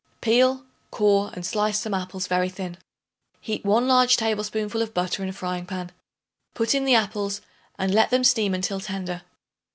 [0.19, 2.75] Peel, core and slice some apples very thin.
[3.39, 5.91] Heat 1 large tablespoonful of butter in a frying pan;
[6.55, 7.41] put in the apples
[7.77, 9.21] and let them steam until tender.